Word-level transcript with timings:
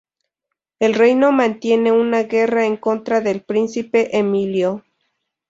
El 0.79 0.95
reino 0.95 1.31
mantiene 1.31 1.91
una 1.91 2.23
Guerra 2.23 2.65
en 2.65 2.75
contra 2.75 3.21
del 3.21 3.43
príncipe 3.43 4.17
Emilio. 4.17 4.83